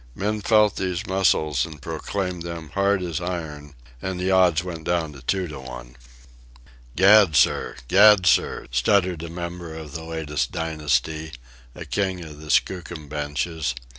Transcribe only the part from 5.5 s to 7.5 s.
one. "Gad,